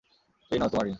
[0.51, 0.89] এই নাও তোমার রিং।